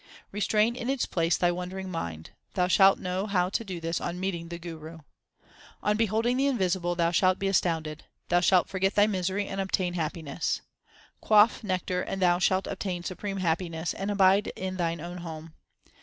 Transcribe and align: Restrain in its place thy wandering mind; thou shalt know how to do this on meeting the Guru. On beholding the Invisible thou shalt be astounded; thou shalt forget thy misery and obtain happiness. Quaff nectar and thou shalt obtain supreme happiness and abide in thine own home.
Restrain 0.31 0.75
in 0.75 0.89
its 0.89 1.05
place 1.05 1.37
thy 1.37 1.51
wandering 1.51 1.91
mind; 1.91 2.31
thou 2.55 2.67
shalt 2.67 2.97
know 2.97 3.27
how 3.27 3.49
to 3.49 3.63
do 3.63 3.79
this 3.79 4.01
on 4.01 4.19
meeting 4.19 4.49
the 4.49 4.57
Guru. 4.57 5.01
On 5.83 5.95
beholding 5.95 6.37
the 6.37 6.47
Invisible 6.47 6.95
thou 6.95 7.11
shalt 7.11 7.37
be 7.37 7.47
astounded; 7.47 8.05
thou 8.27 8.39
shalt 8.39 8.67
forget 8.67 8.95
thy 8.95 9.05
misery 9.05 9.45
and 9.45 9.61
obtain 9.61 9.93
happiness. 9.93 10.61
Quaff 11.19 11.63
nectar 11.63 12.01
and 12.01 12.19
thou 12.19 12.39
shalt 12.39 12.65
obtain 12.65 13.03
supreme 13.03 13.37
happiness 13.37 13.93
and 13.93 14.09
abide 14.09 14.47
in 14.55 14.77
thine 14.77 14.99
own 15.01 15.17
home. 15.19 15.53